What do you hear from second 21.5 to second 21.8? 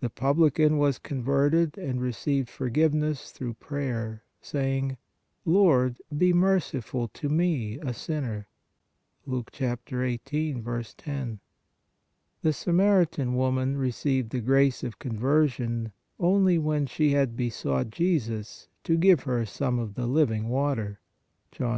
(John 4.